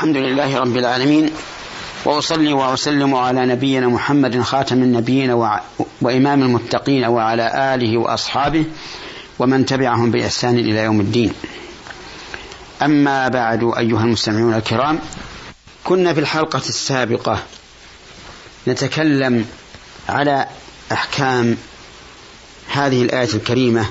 الحمد 0.00 0.16
لله 0.16 0.58
رب 0.58 0.76
العالمين 0.76 1.30
وأصلي 2.04 2.52
وأسلم 2.52 3.14
على 3.14 3.46
نبينا 3.46 3.88
محمد 3.88 4.40
خاتم 4.40 4.82
النبيين 4.82 5.30
وإمام 6.00 6.42
المتقين 6.42 7.04
وعلى 7.04 7.74
آله 7.74 7.98
وأصحابه 7.98 8.64
ومن 9.38 9.66
تبعهم 9.66 10.10
بإحسان 10.10 10.58
إلى 10.58 10.78
يوم 10.78 11.00
الدين. 11.00 11.32
أما 12.82 13.28
بعد 13.28 13.72
أيها 13.78 14.04
المستمعون 14.04 14.54
الكرام 14.54 14.98
كنا 15.84 16.14
في 16.14 16.20
الحلقة 16.20 16.62
السابقة 16.68 17.42
نتكلم 18.68 19.46
على 20.08 20.46
أحكام 20.92 21.56
هذه 22.72 23.02
الآية 23.02 23.34
الكريمة 23.34 23.86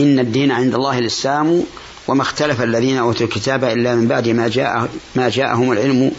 إن 0.00 0.18
الدين 0.18 0.52
عند 0.52 0.74
الله 0.74 0.98
الإسلام 0.98 1.64
وما 2.08 2.22
اختلف 2.22 2.62
الذين 2.62 2.98
أوتوا 2.98 3.26
الكتاب 3.26 3.64
إلا 3.64 3.94
من 3.94 4.08
بعد 4.08 4.28
ما 4.28 4.48
جاء 4.48 4.88
ما 5.14 5.28
جاءهم 5.28 5.72
العلم 5.72 6.12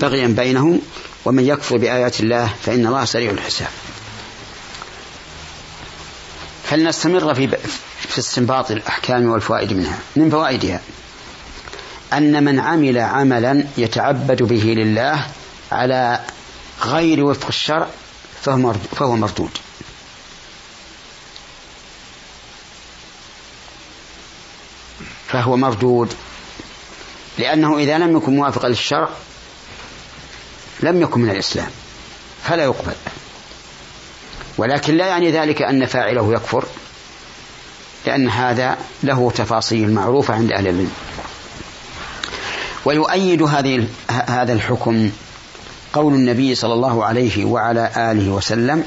بغيا 0.00 0.26
بينهم 0.26 0.80
ومن 1.24 1.44
يكفر 1.44 1.76
بآيات 1.76 2.20
الله 2.20 2.54
فإن 2.62 2.86
الله 2.86 3.04
سريع 3.04 3.30
الحساب. 3.30 3.68
فلنستمر 6.64 7.34
في 7.34 7.48
في 7.98 8.18
استنباط 8.18 8.70
الأحكام 8.70 9.26
والفوائد 9.26 9.72
منها. 9.72 9.98
من 10.16 10.30
فوائدها 10.30 10.80
أن 12.12 12.44
من 12.44 12.60
عمل 12.60 12.98
عملا 12.98 13.64
يتعبد 13.78 14.42
به 14.42 14.64
لله 14.64 15.26
على 15.72 16.20
غير 16.84 17.24
وفق 17.24 17.46
الشرع 17.48 17.86
فهو 18.96 19.16
مردود. 19.16 19.50
فهو 25.34 25.56
مردود. 25.56 26.14
لأنه 27.38 27.78
إذا 27.78 27.98
لم 27.98 28.16
يكن 28.16 28.36
موافقا 28.36 28.68
للشرع 28.68 29.08
لم 30.80 31.02
يكن 31.02 31.20
من 31.20 31.30
الإسلام 31.30 31.70
فلا 32.44 32.64
يقبل. 32.64 32.92
ولكن 34.58 34.96
لا 34.96 35.06
يعني 35.06 35.30
ذلك 35.30 35.62
أن 35.62 35.86
فاعله 35.86 36.32
يكفر 36.32 36.64
لأن 38.06 38.28
هذا 38.28 38.78
له 39.02 39.32
تفاصيل 39.34 39.92
معروفة 39.92 40.34
عند 40.34 40.52
أهل 40.52 40.68
العلم. 40.68 40.90
ويؤيد 42.84 43.42
هذه 43.42 43.88
هذا 44.10 44.52
الحكم 44.52 45.10
قول 45.92 46.14
النبي 46.14 46.54
صلى 46.54 46.74
الله 46.74 47.04
عليه 47.04 47.44
وعلى 47.44 47.90
آله 47.96 48.30
وسلم 48.30 48.84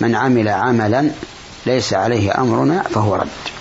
من 0.00 0.14
عمل 0.14 0.48
عملا 0.48 1.10
ليس 1.66 1.94
عليه 1.94 2.40
أمرنا 2.40 2.82
فهو 2.82 3.14
رد. 3.14 3.59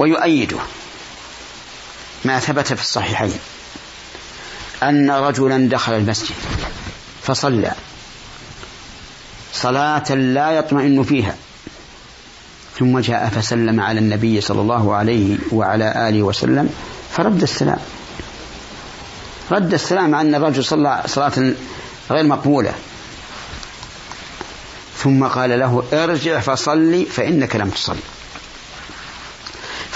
ويؤيده. 0.00 0.58
ما 2.24 2.38
ثبت 2.38 2.72
في 2.72 2.80
الصحيحين. 2.80 3.38
أن 4.82 5.10
رجلا 5.10 5.68
دخل 5.68 5.92
المسجد 5.92 6.34
فصلى. 7.22 7.72
صلاة 9.52 10.14
لا 10.14 10.50
يطمئن 10.50 11.02
فيها. 11.02 11.36
ثم 12.78 12.98
جاء 12.98 13.28
فسلم 13.28 13.80
على 13.80 14.00
النبي 14.00 14.40
صلى 14.40 14.60
الله 14.60 14.94
عليه 14.94 15.38
وعلى 15.52 16.08
آله 16.08 16.22
وسلم 16.22 16.74
فرد 17.16 17.42
السلام. 17.42 17.80
رد 19.50 19.74
السلام 19.74 20.14
عن 20.14 20.34
الرجل 20.34 20.64
صلى 20.64 21.02
صلاة 21.06 21.52
غير 22.10 22.24
مقبولة. 22.24 22.74
ثم 24.98 25.24
قال 25.24 25.58
له 25.58 25.82
ارجع 25.92 26.40
فصلي 26.40 27.04
فإنك 27.04 27.56
لم 27.56 27.70
تصلي. 27.70 28.19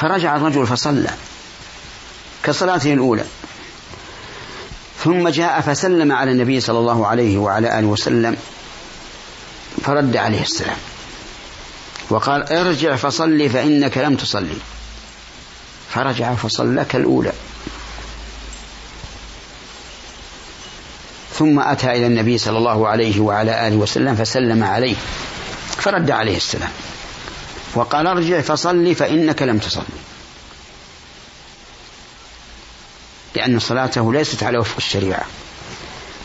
فرجع 0.04 0.36
الرجل 0.36 0.66
فصلى 0.66 1.10
كصلاته 2.42 2.92
الأولى. 2.92 3.24
ثم 5.04 5.28
جاء 5.28 5.60
فسلم 5.60 6.12
على 6.12 6.30
النبي 6.30 6.60
صلى 6.60 6.78
الله 6.78 7.06
عليه 7.06 7.38
وعلى 7.38 7.78
آله 7.78 7.86
وسلم 7.86 8.36
فرد 9.82 10.16
عليه 10.16 10.42
السلام 10.42 10.76
وقال 12.10 12.52
ارجع 12.52 12.96
فصلي 12.96 13.48
فإنك 13.48 13.98
لم 13.98 14.16
تصلي. 14.16 14.56
فرجع 15.90 16.34
فصلى 16.34 16.84
كالأولى 16.84 17.32
ثم 21.38 21.60
أتى 21.60 21.86
إلى 21.86 22.06
النبي 22.06 22.38
صلى 22.38 22.58
الله 22.58 22.88
عليه 22.88 23.20
وعلى 23.20 23.68
آله 23.68 23.76
وسلم 23.76 24.16
فسلم 24.16 24.64
عليه 24.64 24.96
فرد 25.76 26.10
عليه 26.10 26.36
السلام. 26.36 26.70
وقال 27.74 28.06
ارجع 28.06 28.40
فصلي 28.40 28.94
فإنك 28.94 29.42
لم 29.42 29.58
تصلي. 29.58 29.84
لأن 33.34 33.58
صلاته 33.58 34.12
ليست 34.12 34.42
على 34.42 34.58
وفق 34.58 34.76
الشريعة. 34.76 35.24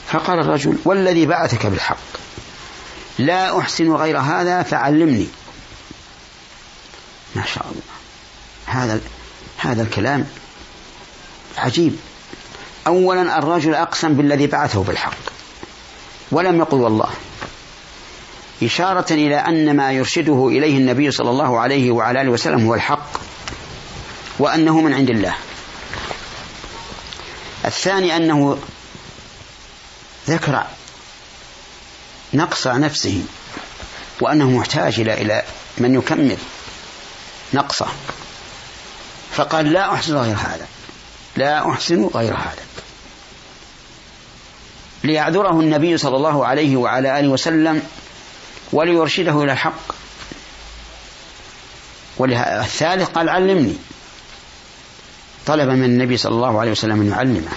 فقال 0.07 0.39
الرجل 0.39 0.77
والذي 0.85 1.25
بعثك 1.25 1.65
بالحق 1.65 1.97
لا 3.19 3.59
أحسن 3.59 3.91
غير 3.91 4.19
هذا 4.19 4.63
فعلمني. 4.63 5.27
ما 7.35 7.43
شاء 7.45 7.65
الله. 7.65 7.81
هذا 8.65 9.01
هذا 9.57 9.81
الكلام 9.81 10.27
عجيب. 11.57 11.95
أولا 12.87 13.37
الرجل 13.39 13.75
أقسم 13.75 14.13
بالذي 14.13 14.47
بعثه 14.47 14.83
بالحق 14.83 15.17
ولم 16.31 16.59
يقل 16.59 16.77
والله. 16.77 17.09
إشارة 18.63 19.13
إلى 19.13 19.35
أن 19.35 19.75
ما 19.75 19.91
يرشده 19.91 20.47
إليه 20.47 20.77
النبي 20.77 21.11
صلى 21.11 21.29
الله 21.29 21.59
عليه 21.59 21.91
وعلى 21.91 22.21
آله 22.21 22.29
وسلم 22.29 22.65
هو 22.65 22.75
الحق 22.75 23.09
وأنه 24.39 24.81
من 24.81 24.93
عند 24.93 25.09
الله. 25.09 25.35
الثاني 27.65 28.15
أنه 28.15 28.57
ذكر 30.27 30.63
نقص 32.33 32.67
نفسه 32.67 33.23
وأنه 34.21 34.49
محتاج 34.49 34.99
إلى 34.99 35.13
إلى 35.13 35.43
من 35.77 35.95
يكمل 35.95 36.37
نقصه. 37.53 37.87
فقال 39.31 39.73
لا 39.73 39.93
أحسن 39.93 40.17
غير 40.17 40.35
هذا. 40.35 40.67
لا 41.35 41.71
أحسن 41.71 42.05
غير 42.15 42.33
هذا. 42.33 42.63
ليعذره 45.03 45.59
النبي 45.59 45.97
صلى 45.97 46.17
الله 46.17 46.45
عليه 46.45 46.77
وعلى 46.77 47.19
آله 47.19 47.27
وسلم 47.27 47.83
وليرشده 48.73 49.43
إلى 49.43 49.51
الحق. 49.51 49.81
والثالث 52.17 53.09
قال 53.09 53.29
علمني. 53.29 53.75
طلب 55.45 55.69
من 55.69 55.83
النبي 55.83 56.17
صلى 56.17 56.31
الله 56.31 56.59
عليه 56.59 56.71
وسلم 56.71 57.01
أن 57.01 57.09
يعلمه. 57.09 57.51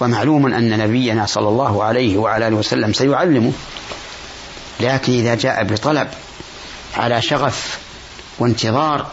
ومعلوم 0.00 0.54
أن 0.54 0.78
نبينا 0.78 1.26
صلى 1.26 1.48
الله 1.48 1.84
عليه 1.84 2.18
وعلى 2.18 2.48
آله 2.48 2.56
وسلم 2.56 2.92
سيعلمه. 2.92 3.52
لكن 4.80 5.12
إذا 5.12 5.34
جاء 5.34 5.64
بطلب 5.64 6.08
على 6.96 7.22
شغف 7.22 7.78
وانتظار 8.38 9.10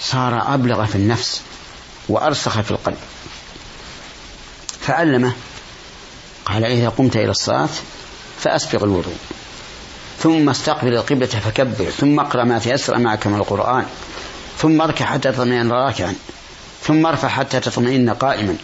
صار 0.00 0.54
أبلغ 0.54 0.86
في 0.86 0.94
النفس 0.94 1.42
وأرسخ 2.08 2.60
في 2.60 2.70
القلب. 2.70 2.98
فعلمه. 4.80 5.32
قال 6.46 6.64
إذا 6.64 6.88
قمت 6.88 7.16
إلى 7.16 7.30
الصلاة 7.30 7.68
فأسبغ 8.46 8.84
الوضوء. 8.84 9.16
ثم 10.18 10.48
استقبل 10.48 10.94
القبلة 10.94 11.26
فكبر 11.26 11.90
ثم 11.90 12.20
اقرأ 12.20 12.44
ما 12.44 12.58
تيسر 12.58 12.98
معك 12.98 13.26
من 13.26 13.34
القرآن 13.34 13.84
ثم 14.58 14.80
اركع 14.80 15.04
حتى 15.04 15.32
تطمئن 15.32 15.72
راكعا 15.72 16.14
ثم 16.82 17.06
ارفع 17.06 17.28
حتى 17.28 17.60
تطمئن 17.60 18.10
قائما 18.10 18.56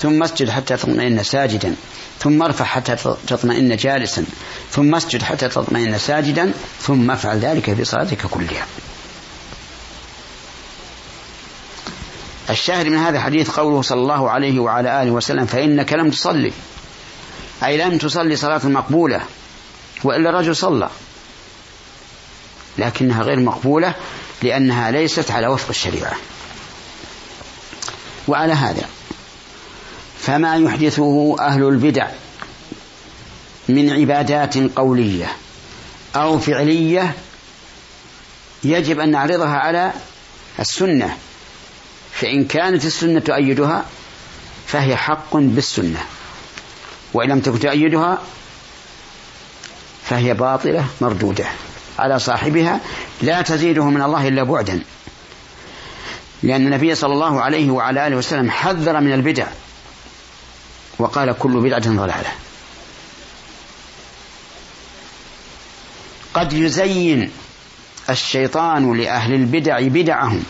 ثم 0.00 0.22
اسجد 0.22 0.50
حتى 0.50 0.76
تطمئن 0.76 1.22
ساجدا 1.22 1.74
ثم 2.18 2.42
ارفع 2.42 2.64
حتى 2.64 2.96
تطمئن 3.26 3.76
جالسا 3.76 4.24
ثم 4.70 4.94
اسجد 4.94 5.22
حتى 5.22 5.48
تطمئن 5.48 5.98
ساجدا 5.98 6.52
ثم 6.80 7.10
افعل 7.10 7.38
ذلك 7.38 7.74
في 7.74 7.84
صلاتك 7.84 8.26
كلها. 8.26 8.66
الشاهد 12.50 12.86
من 12.86 12.96
هذا 12.96 13.16
الحديث 13.16 13.50
قوله 13.50 13.82
صلى 13.82 14.00
الله 14.00 14.30
عليه 14.30 14.60
وعلى 14.60 15.02
آله 15.02 15.10
وسلم 15.10 15.46
فإنك 15.46 15.92
لم 15.92 16.10
تصلي. 16.10 16.52
أي 17.64 17.76
لم 17.76 17.98
تصلي 17.98 18.36
صلاة 18.36 18.66
مقبولة 18.66 19.20
وإلا 20.04 20.30
الرجل 20.30 20.56
صلى. 20.56 20.88
لكنها 22.78 23.22
غير 23.22 23.40
مقبولة 23.40 23.94
لأنها 24.42 24.90
ليست 24.90 25.30
على 25.30 25.46
وفق 25.46 25.68
الشريعة. 25.68 26.12
وعلى 28.28 28.52
هذا 28.52 28.88
فما 30.20 30.56
يحدثه 30.56 31.36
أهل 31.40 31.62
البدع 31.68 32.08
من 33.68 33.90
عبادات 33.90 34.56
قولية 34.56 35.36
أو 36.16 36.38
فعلية 36.38 37.14
يجب 38.64 39.00
أن 39.00 39.10
نعرضها 39.10 39.56
على 39.56 39.92
السنة. 40.60 41.16
فإن 42.12 42.44
كانت 42.44 42.84
السنة 42.84 43.20
تؤيدها 43.20 43.84
فهي 44.66 44.96
حق 44.96 45.36
بالسنة. 45.36 46.04
وإن 47.14 47.28
لم 47.28 47.40
تكن 47.40 47.60
تؤيدها 47.60 48.18
فهي 50.04 50.34
باطلة 50.34 50.86
مردودة 51.00 51.46
على 51.98 52.18
صاحبها 52.18 52.80
لا 53.22 53.42
تزيده 53.42 53.84
من 53.84 54.02
الله 54.02 54.28
إلا 54.28 54.42
بعدا. 54.42 54.82
لأن 56.42 56.66
النبي 56.66 56.94
صلى 56.94 57.12
الله 57.12 57.40
عليه 57.40 57.70
وعلى 57.70 58.06
آله 58.06 58.16
وسلم 58.16 58.50
حذر 58.50 59.00
من 59.00 59.12
البدع 59.12 59.46
وقال 60.98 61.38
كل 61.38 61.60
بدعة 61.60 61.88
ضلالة. 61.88 62.32
قد 66.34 66.52
يزين 66.52 67.30
الشيطان 68.10 68.98
لأهل 68.98 69.34
البدع 69.34 69.80
بدعهم 69.80 70.44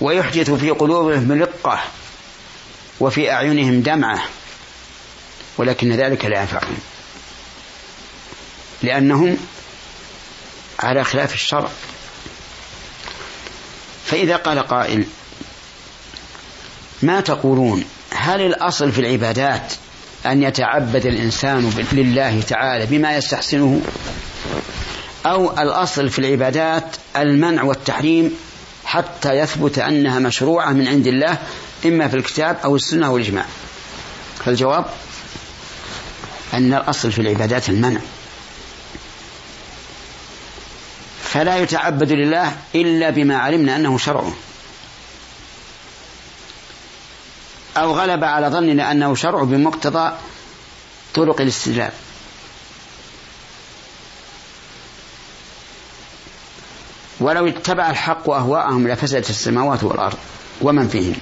ويحدث 0.00 0.50
في 0.50 0.70
قلوبهم 0.70 1.32
رقة 1.32 1.80
وفي 3.00 3.32
أعينهم 3.32 3.80
دمعة 3.80 4.22
ولكن 5.58 5.92
ذلك 5.92 6.24
لا 6.24 6.40
ينفعهم 6.40 6.78
لأنهم 8.82 9.36
على 10.80 11.04
خلاف 11.04 11.34
الشرع. 11.34 11.68
فإذا 14.06 14.36
قال 14.36 14.58
قائل 14.58 15.04
ما 17.02 17.20
تقولون 17.20 17.84
هل 18.10 18.40
الأصل 18.40 18.92
في 18.92 19.00
العبادات 19.00 19.72
أن 20.26 20.42
يتعبد 20.42 21.06
الإنسان 21.06 21.86
لله 21.92 22.40
تعالى 22.40 22.86
بما 22.86 23.16
يستحسنه؟ 23.16 23.82
أو 25.26 25.58
الأصل 25.58 26.10
في 26.10 26.18
العبادات 26.18 26.96
المنع 27.16 27.62
والتحريم 27.62 28.34
حتى 28.84 29.32
يثبت 29.32 29.78
أنها 29.78 30.18
مشروعة 30.18 30.72
من 30.72 30.88
عند 30.88 31.06
الله 31.06 31.38
إما 31.86 32.08
في 32.08 32.16
الكتاب 32.16 32.56
أو 32.64 32.76
السنة 32.76 33.10
والإجماع؟ 33.10 33.44
فالجواب 34.44 34.84
أن 36.58 36.74
الأصل 36.74 37.12
في 37.12 37.18
العبادات 37.22 37.68
المنع. 37.68 38.00
فلا 41.22 41.58
يتعبد 41.58 42.12
لله 42.12 42.56
إلا 42.74 43.10
بما 43.10 43.36
علمنا 43.36 43.76
أنه 43.76 43.98
شرعه. 43.98 44.32
أو 47.76 47.92
غلب 47.92 48.24
على 48.24 48.48
ظننا 48.48 48.92
أنه 48.92 49.14
شرع 49.14 49.42
بمقتضى 49.42 50.12
طرق 51.14 51.40
الاستدلال. 51.40 51.92
ولو 57.20 57.46
اتبع 57.46 57.90
الحق 57.90 58.30
أهواءهم 58.30 58.88
لفسدت 58.88 59.30
السماوات 59.30 59.84
والأرض 59.84 60.18
ومن 60.60 60.88
فيهن. 60.88 61.16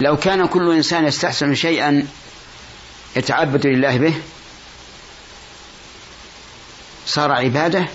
لو 0.00 0.16
كان 0.16 0.46
كل 0.46 0.72
إنسان 0.72 1.04
يستحسن 1.04 1.54
شيئا 1.54 2.06
يتعبد 3.16 3.66
لله 3.66 3.96
به 3.96 4.14
صار 7.06 7.32
عبادة 7.32 7.86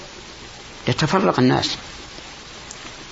يتفرق 0.88 1.40
الناس. 1.40 1.76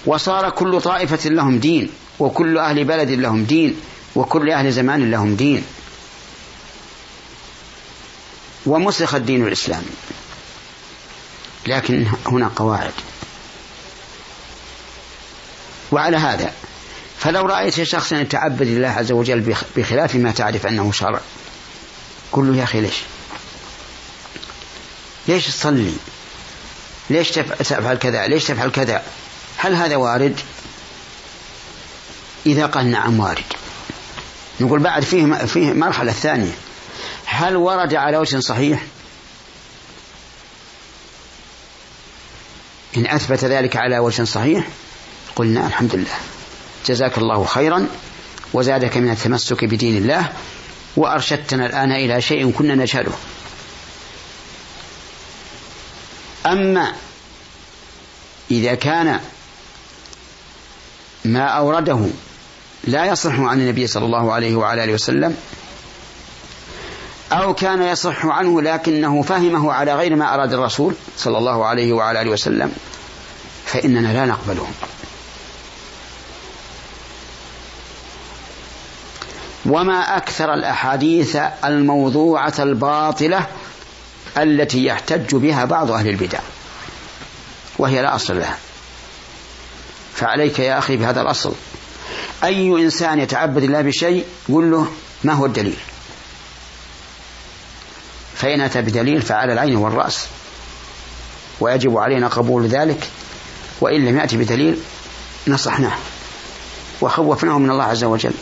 وصار 0.05 0.49
كل 0.49 0.81
طائفة 0.81 1.29
لهم 1.29 1.59
دين 1.59 1.89
وكل 2.19 2.57
أهل 2.57 2.83
بلد 2.83 3.09
لهم 3.09 3.43
دين 3.43 3.79
وكل 4.15 4.51
أهل 4.51 4.71
زمان 4.71 5.11
لهم 5.11 5.35
دين. 5.35 5.63
ومسخ 8.65 9.15
الدين 9.15 9.47
الإسلامي. 9.47 9.95
لكن 11.67 12.07
هنا 12.25 12.51
قواعد. 12.55 12.93
وعلى 15.91 16.17
هذا 16.17 16.53
فلو 17.19 17.41
رأيت 17.41 17.83
شخصا 17.83 18.17
يتعبد 18.17 18.61
الله 18.61 18.87
عز 18.87 19.11
وجل 19.11 19.55
بخلاف 19.75 20.15
ما 20.15 20.31
تعرف 20.31 20.67
أنه 20.67 20.91
شرع 20.91 21.19
قل 22.35 22.47
له 22.47 22.57
يا 22.57 22.63
أخي 22.63 22.81
ليش؟ 22.81 22.95
ليش 25.27 25.47
تصلي؟ 25.47 25.93
ليش 27.09 27.29
تفعل 27.31 27.97
كذا؟ 27.97 28.27
ليش 28.27 28.43
تفعل 28.43 28.71
كذا؟ 28.71 29.03
هل 29.57 29.75
هذا 29.75 29.95
وارد؟ 29.95 30.39
إذا 32.45 32.65
قال 32.65 32.91
نعم 32.91 33.19
وارد. 33.19 33.43
نقول 34.59 34.79
بعد 34.79 35.03
فيه 35.03 35.33
فيه 35.33 35.73
مرحلة 35.73 36.11
ثانية 36.11 36.51
هل 37.25 37.55
ورد 37.55 37.93
على 37.93 38.17
وجه 38.17 38.39
صحيح؟ 38.39 38.83
إن 42.97 43.07
أثبت 43.07 43.45
ذلك 43.45 43.75
على 43.75 43.99
وجه 43.99 44.23
صحيح 44.23 44.67
قلنا 45.35 45.67
الحمد 45.67 45.95
لله. 45.95 46.17
جزاك 46.87 47.17
الله 47.17 47.45
خيرا 47.45 47.87
وزادك 48.53 48.97
من 48.97 49.11
التمسك 49.11 49.65
بدين 49.65 49.97
الله 49.97 50.33
وأرشدتنا 50.95 51.65
الآن 51.65 51.91
إلى 51.91 52.21
شيء 52.21 52.51
كنا 52.51 52.75
نشهده. 52.75 53.11
أما 56.45 56.93
إذا 58.51 58.75
كان 58.75 59.19
ما 61.25 61.45
أورده 61.45 62.07
لا 62.83 63.05
يصح 63.05 63.39
عن 63.39 63.61
النبي 63.61 63.87
صلى 63.87 64.05
الله 64.05 64.33
عليه 64.33 64.55
وعلى 64.55 64.83
آله 64.83 64.93
وسلم 64.93 65.37
أو 67.31 67.53
كان 67.53 67.81
يصح 67.81 68.25
عنه 68.25 68.61
لكنه 68.61 69.21
فهمه 69.21 69.73
على 69.73 69.95
غير 69.95 70.15
ما 70.15 70.33
أراد 70.33 70.53
الرسول 70.53 70.95
صلى 71.17 71.37
الله 71.37 71.65
عليه 71.65 71.93
وعلى 71.93 72.21
آله 72.21 72.31
وسلم 72.31 72.71
فإننا 73.65 74.13
لا 74.13 74.25
نقبله. 74.25 74.67
وما 79.65 80.17
أكثر 80.17 80.53
الأحاديث 80.53 81.37
الموضوعة 81.63 82.53
الباطلة 82.59 83.47
التي 84.37 84.85
يحتج 84.85 85.35
بها 85.35 85.65
بعض 85.65 85.91
أهل 85.91 86.09
البدع 86.09 86.39
وهي 87.77 88.01
لا 88.01 88.15
أصل 88.15 88.37
لها. 88.37 88.57
فعليك 90.13 90.59
يا 90.59 90.77
أخي 90.77 90.97
بهذا 90.97 91.21
الأصل. 91.21 91.53
أي 92.43 92.67
إنسان 92.83 93.19
يتعبد 93.19 93.63
الله 93.63 93.81
بشيء 93.81 94.25
قل 94.49 94.71
له 94.71 94.87
ما 95.23 95.33
هو 95.33 95.45
الدليل؟ 95.45 95.77
فإن 98.35 98.61
أتى 98.61 98.81
بدليل 98.81 99.21
فعلى 99.21 99.53
العين 99.53 99.75
والرأس. 99.75 100.27
ويجب 101.59 101.97
علينا 101.97 102.27
قبول 102.27 102.67
ذلك 102.67 103.09
وإن 103.81 104.05
لم 104.05 104.17
يأتي 104.17 104.37
بدليل 104.37 104.77
نصحناه. 105.47 105.97
وخوفناه 107.01 107.57
من 107.57 107.71
الله 107.71 107.83
عز 107.83 108.03
وجل. 108.03 108.33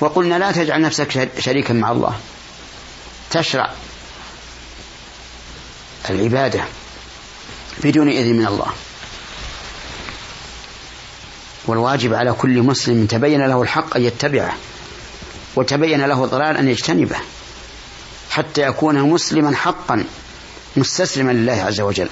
وقلنا 0.00 0.38
لا 0.38 0.52
تجعل 0.52 0.82
نفسك 0.82 1.28
شريكا 1.38 1.74
مع 1.74 1.92
الله. 1.92 2.18
تشرع 3.30 3.70
العبادة 6.10 6.64
بدون 7.84 8.08
إذن 8.08 8.36
من 8.36 8.46
الله. 8.46 8.72
والواجب 11.66 12.14
على 12.14 12.32
كل 12.32 12.62
مسلم 12.62 13.06
تبين 13.06 13.46
له 13.46 13.62
الحق 13.62 13.96
أن 13.96 14.02
يتبعه 14.02 14.56
وتبين 15.56 16.04
له 16.04 16.24
الضلال 16.24 16.56
أن 16.56 16.68
يجتنبه 16.68 17.16
حتى 18.30 18.62
يكون 18.62 19.02
مسلما 19.02 19.56
حقا 19.56 20.04
مستسلما 20.76 21.32
لله 21.32 21.52
عز 21.52 21.80
وجل. 21.80 22.08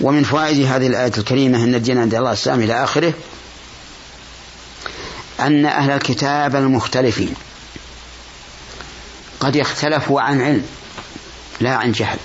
ومن 0.00 0.24
فوائد 0.24 0.66
هذه 0.66 0.86
الآية 0.86 1.12
الكريمة 1.18 1.64
أن 1.64 1.74
الدين 1.74 1.98
عند 1.98 2.14
الله 2.14 2.32
السلام 2.32 2.60
إلى 2.60 2.84
آخره. 2.84 3.12
أن 5.40 5.66
أهل 5.66 5.90
الكتاب 5.90 6.56
المختلفين 6.56 7.34
قد 9.40 9.56
اختلفوا 9.56 10.20
عن 10.20 10.40
علم 10.40 10.66
لا 11.60 11.76
عن 11.76 11.92
جهل. 11.92 12.18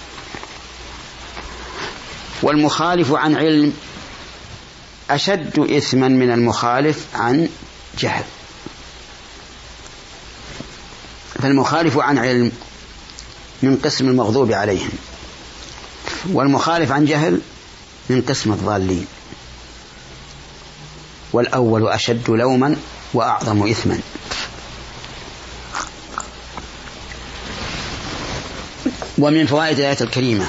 والمخالف 2.41 3.11
عن 3.11 3.35
علم 3.35 3.73
أشد 5.09 5.59
إثما 5.59 6.07
من 6.07 6.31
المخالف 6.31 7.05
عن 7.13 7.49
جهل. 7.99 8.23
فالمخالف 11.41 11.97
عن 11.97 12.17
علم 12.17 12.51
من 13.63 13.77
قسم 13.77 14.07
المغضوب 14.07 14.51
عليهم 14.51 14.91
والمخالف 16.31 16.91
عن 16.91 17.05
جهل 17.05 17.39
من 18.09 18.21
قسم 18.21 18.51
الضالين. 18.51 19.05
والأول 21.33 21.87
أشد 21.87 22.29
لوما 22.29 22.75
وأعظم 23.13 23.67
إثما. 23.67 23.99
ومن 29.17 29.47
فوائد 29.47 29.79
الآية 29.79 29.97
الكريمة 30.01 30.47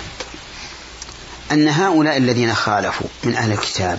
أن 1.53 1.69
هؤلاء 1.69 2.17
الذين 2.17 2.55
خالفوا 2.55 3.07
من 3.25 3.35
أهل 3.35 3.53
الكتاب 3.53 3.99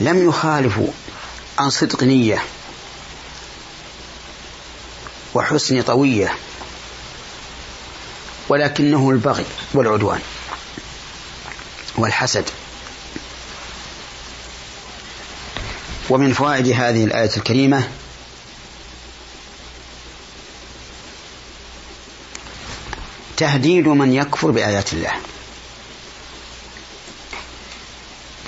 لم 0.00 0.28
يخالفوا 0.28 0.88
عن 1.58 1.70
صدق 1.70 2.02
نية 2.02 2.42
وحسن 5.34 5.82
طوية 5.82 6.34
ولكنه 8.48 9.10
البغي 9.10 9.44
والعدوان 9.74 10.20
والحسد. 11.96 12.44
ومن 16.08 16.32
فوائد 16.32 16.66
هذه 16.66 17.04
الآية 17.04 17.30
الكريمة 17.36 17.88
تهديد 23.36 23.88
من 23.88 24.12
يكفر 24.12 24.50
بآيات 24.50 24.92
الله. 24.92 25.12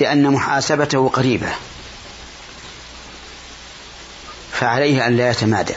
بأن 0.01 0.31
محاسبته 0.33 1.09
قريبة. 1.09 1.53
فعليه 4.53 5.07
أن 5.07 5.17
لا 5.17 5.31
يتمادى. 5.31 5.75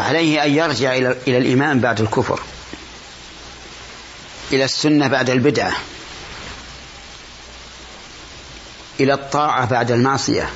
عليه 0.00 0.44
أن 0.44 0.54
يرجع 0.54 0.96
إلى 0.96 1.16
إلى 1.26 1.38
الإيمان 1.38 1.80
بعد 1.80 2.00
الكفر. 2.00 2.40
إلى 4.52 4.64
السنة 4.64 5.08
بعد 5.08 5.30
البدعة. 5.30 5.76
إلى 9.00 9.14
الطاعة 9.14 9.66
بعد 9.66 9.90
المعصية 9.90 10.50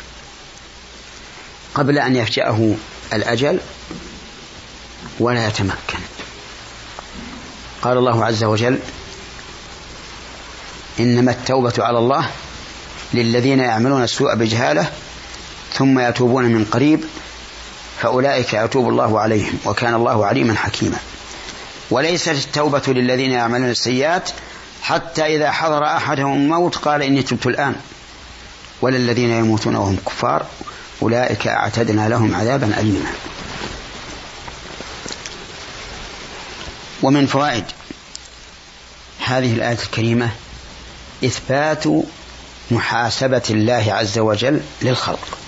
قبل 1.75 1.99
أن 1.99 2.17
يفجأه 2.17 2.75
الأجل 3.13 3.59
ولا 5.21 5.49
يتمكن. 5.49 5.99
قال 7.83 7.99
الله 7.99 8.25
عز 8.25 8.45
وجل 8.45 8.79
إنما 11.01 11.31
التوبة 11.31 11.73
على 11.79 11.99
الله 11.99 12.31
للذين 13.15 13.59
يعملون 13.59 14.03
السوء 14.03 14.35
بجهالة 14.35 14.91
ثم 15.73 15.99
يتوبون 15.99 16.45
من 16.45 16.65
قريب 16.65 17.05
فأولئك 18.01 18.55
يتوب 18.55 18.89
الله 18.89 19.21
عليهم 19.21 19.59
وكان 19.65 19.95
الله 19.95 20.27
عليما 20.27 20.55
حكيما. 20.55 20.99
وليست 21.91 22.29
التوبة 22.29 22.83
للذين 22.89 23.31
يعملون 23.31 23.71
السيئات 23.71 24.31
حتى 24.83 25.37
إذا 25.37 25.51
حضر 25.51 25.85
أحدهم 25.85 26.35
الموت 26.35 26.77
قال 26.77 27.03
إني 27.03 27.23
تبت 27.23 27.47
الآن. 27.47 27.75
ولا 28.83 28.97
الذين 28.97 29.31
يموتون 29.31 29.77
وهم 29.77 29.97
كفار 30.07 30.47
أولئك 31.03 31.47
أعتدنا 31.47 32.09
لهم 32.09 32.35
عذابا 32.35 32.81
أليما. 32.81 33.13
ومن 37.03 37.27
فوائد 37.27 37.65
هذه 39.25 39.53
الآية 39.53 39.79
الكريمة 39.83 40.31
إثبات 41.25 41.85
محاسبة 42.71 43.43
الله 43.51 43.85
عز 43.89 44.19
وجل 44.19 44.61
للخلق. 44.83 45.39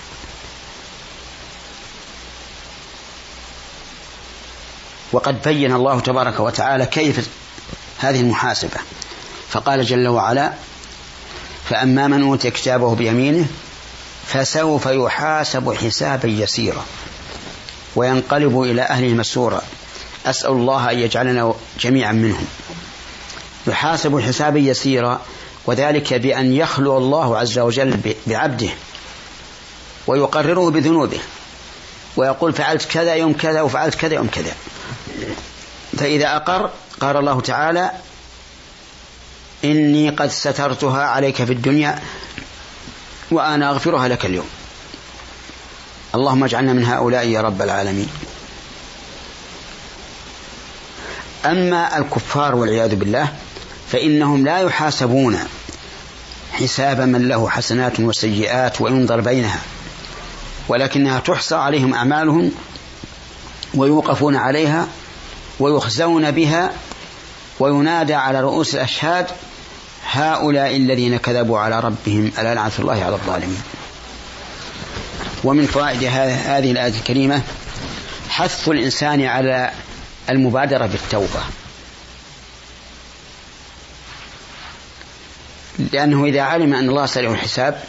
وقد 5.11 5.41
بين 5.41 5.73
الله 5.73 5.99
تبارك 5.99 6.39
وتعالى 6.39 6.85
كيف 6.85 7.29
هذه 7.99 8.21
المحاسبة. 8.21 8.77
فقال 9.49 9.85
جل 9.85 10.07
وعلا 10.07 10.53
فأما 11.69 12.07
من 12.07 12.23
أوتي 12.23 12.51
كتابه 12.51 12.95
بيمينه 12.95 13.45
فسوف 14.27 14.85
يحاسب 14.85 15.73
حسابا 15.73 16.27
يسيرا 16.27 16.85
وينقلب 17.95 18.61
إلى 18.61 18.81
أهله 18.81 19.13
مسرورا 19.13 19.61
أسأل 20.25 20.51
الله 20.51 20.91
أن 20.91 20.99
يجعلنا 20.99 21.53
جميعا 21.79 22.11
منهم. 22.11 22.45
يحاسب 23.67 24.19
حسابا 24.19 24.59
يسيرا 24.59 25.21
وذلك 25.65 26.13
بأن 26.13 26.53
يخلو 26.53 26.97
الله 26.97 27.37
عز 27.37 27.59
وجل 27.59 28.15
بعبده 28.27 28.69
ويقرره 30.07 30.69
بذنوبه 30.69 31.19
ويقول 32.17 32.53
فعلت 32.53 32.85
كذا 32.85 33.15
يوم 33.15 33.33
كذا 33.33 33.61
وفعلت 33.61 33.95
كذا 33.95 34.13
يوم 34.13 34.27
كذا. 34.27 34.53
فإذا 35.97 36.35
أقر 36.35 36.69
قال 36.99 37.17
الله 37.17 37.41
تعالى 37.41 37.91
إني 39.63 40.09
قد 40.09 40.31
سترتها 40.31 41.03
عليك 41.03 41.43
في 41.43 41.53
الدنيا 41.53 41.99
وأنا 43.31 43.69
أغفرها 43.69 44.07
لك 44.07 44.25
اليوم. 44.25 44.47
اللهم 46.15 46.43
اجعلنا 46.43 46.73
من 46.73 46.85
هؤلاء 46.85 47.27
يا 47.27 47.41
رب 47.41 47.61
العالمين. 47.61 48.09
أما 51.45 51.97
الكفار 51.97 52.55
والعياذ 52.55 52.95
بالله 52.95 53.33
فإنهم 53.91 54.45
لا 54.45 54.59
يحاسبون 54.59 55.39
حساب 56.51 57.01
من 57.01 57.27
له 57.27 57.49
حسنات 57.49 57.99
وسيئات 57.99 58.81
وينظر 58.81 59.21
بينها 59.21 59.59
ولكنها 60.67 61.19
تحصى 61.19 61.55
عليهم 61.55 61.93
أعمالهم 61.93 62.51
ويوقفون 63.73 64.35
عليها 64.35 64.87
ويخزون 65.59 66.31
بها 66.31 66.71
وينادى 67.59 68.13
على 68.13 68.41
رؤوس 68.41 68.75
الأشهاد 68.75 69.27
هؤلاء 70.13 70.75
الذين 70.75 71.17
كذبوا 71.17 71.59
على 71.59 71.79
ربهم 71.79 72.31
ألا 72.39 72.53
لعنة 72.53 72.71
الله 72.79 73.03
على 73.03 73.15
الظالمين. 73.15 73.61
ومن 75.43 75.65
فوائد 75.65 76.03
هذه 76.03 76.71
الآية 76.71 76.93
الكريمة 76.93 77.41
حث 78.29 78.69
الإنسان 78.69 79.25
على 79.25 79.71
المبادرة 80.29 80.85
بالتوبة. 80.85 81.43
لأنه 85.79 86.25
إذا 86.25 86.41
علم 86.41 86.73
أن 86.73 86.89
الله 86.89 87.05
سريع 87.05 87.31
الحساب 87.31 87.83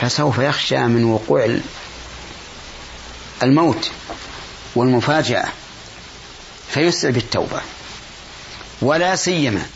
فسوف 0.00 0.38
يخشى 0.38 0.78
من 0.78 1.04
وقوع 1.04 1.58
الموت 3.42 3.90
والمفاجأة 4.74 5.48
فيسرع 6.70 7.10
بالتوبة. 7.10 7.60
ولا 8.82 9.16
سيما 9.16 9.66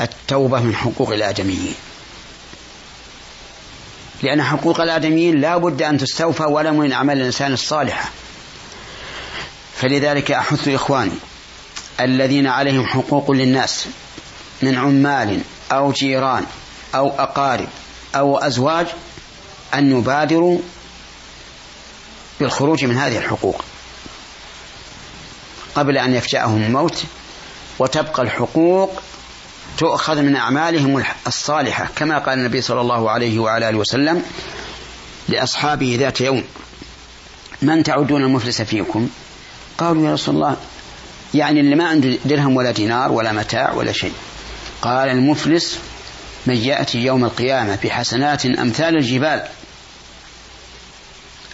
التوبة 0.00 0.60
من 0.60 0.76
حقوق 0.76 1.10
الآدميين. 1.12 1.74
لأن 4.22 4.42
حقوق 4.42 4.80
الآدميين 4.80 5.40
لا 5.40 5.56
بد 5.56 5.82
أن 5.82 5.98
تستوفى 5.98 6.42
ولا 6.42 6.70
من 6.70 6.92
أعمال 6.92 7.20
الإنسان 7.20 7.52
الصالحة 7.52 8.10
فلذلك 9.76 10.30
أحث 10.30 10.68
إخواني 10.68 11.12
الذين 12.00 12.46
عليهم 12.46 12.86
حقوق 12.86 13.30
للناس 13.30 13.86
من 14.62 14.78
عمال 14.78 15.40
أو 15.72 15.92
جيران 15.92 16.46
أو 16.94 17.08
أقارب 17.08 17.68
أو 18.14 18.38
أزواج 18.38 18.86
أن 19.74 19.98
يبادروا 19.98 20.58
بالخروج 22.40 22.84
من 22.84 22.96
هذه 22.96 23.18
الحقوق. 23.18 23.64
قبل 25.74 25.98
أن 25.98 26.14
يفجأهم 26.14 26.62
الموت 26.62 27.02
وتبقى 27.78 28.22
الحقوق 28.22 29.02
تؤخذ 29.78 30.22
من 30.22 30.36
أعمالهم 30.36 31.04
الصالحة 31.26 31.88
كما 31.96 32.18
قال 32.18 32.38
النبي 32.38 32.60
صلى 32.60 32.80
الله 32.80 33.10
عليه 33.10 33.38
وعلى 33.38 33.68
آله 33.68 33.78
وسلم 33.78 34.22
لأصحابه 35.28 35.96
ذات 36.00 36.20
يوم. 36.20 36.44
من 37.62 37.82
تعدون 37.82 38.22
المفلس 38.22 38.62
فيكم؟ 38.62 39.08
قالوا 39.78 40.08
يا 40.08 40.12
رسول 40.12 40.34
الله 40.34 40.56
يعني 41.34 41.60
اللي 41.60 41.76
ما 41.76 41.88
عنده 41.88 42.18
درهم 42.24 42.56
ولا 42.56 42.70
دينار 42.70 43.12
ولا 43.12 43.32
متاع 43.32 43.72
ولا 43.72 43.92
شيء. 43.92 44.12
قال 44.82 45.08
المفلس 45.08 45.78
من 46.46 46.56
يأتي 46.56 46.98
يوم 46.98 47.24
القيامة 47.24 47.78
بحسنات 47.84 48.46
أمثال 48.46 48.96
الجبال. 48.96 49.44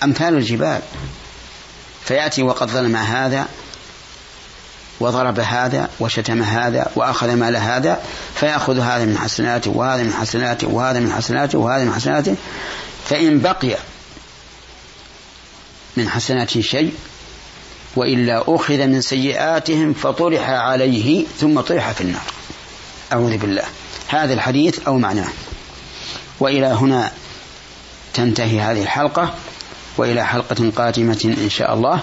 أمثال 0.03 0.35
الجبال. 0.35 0.81
فيأتي 2.05 2.43
وقد 2.43 2.69
ظلم 2.71 2.97
هذا 2.97 3.49
وضرب 5.01 5.41
هذا 5.41 5.89
وشتم 6.01 6.43
هذا 6.43 6.91
وأخذ 6.97 7.35
مال 7.35 7.57
هذا 7.57 8.03
فيأخذ 8.35 8.81
هذا 8.81 9.05
من 9.05 9.19
حسناته 9.19 9.71
وهذا 9.71 10.03
من 10.03 10.13
حسناته 10.13 10.69
وهذا 10.69 11.01
من 11.01 11.13
حسناته 11.13 11.59
وهذا 11.59 11.85
من 11.85 11.93
حسناته. 11.93 12.37
فإن 13.09 13.41
بقي 13.41 13.77
من 15.97 16.09
حسناته 16.09 16.61
شيء 16.61 16.95
وإلا 17.97 18.45
أخذ 18.49 18.87
من 18.87 19.01
سيئاتهم 19.01 19.93
فطرح 19.95 20.49
عليه 20.49 21.25
ثم 21.41 21.61
طرح 21.61 21.93
في 21.93 22.01
النار. 22.01 22.23
أعوذ 23.13 23.37
بالله. 23.37 23.65
هذا 24.09 24.35
الحديث 24.35 24.79
أو 24.87 24.99
معناه. 24.99 25.29
وإلى 26.41 26.67
هنا 26.67 27.13
تنتهي 28.15 28.61
هذه 28.61 28.83
الحلقة. 28.83 29.35
وإلى 29.97 30.27
حلقة 30.27 30.73
قادمة 30.77 31.35
إن 31.45 31.51
شاء 31.51 31.75
الله. 31.75 32.03